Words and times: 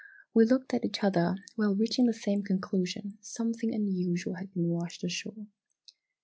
"We 0.33 0.45
looked 0.45 0.73
at 0.73 0.83
each 0.83 1.03
other, 1.03 1.35
while 1.55 1.75
reaching 1.75 2.07
the 2.07 2.13
same 2.15 2.41
conclusion 2.41 3.19
something 3.21 3.71
unusual 3.71 4.33
had 4.37 4.51
been 4.51 4.67
washed 4.67 5.03
ashore! 5.03 5.45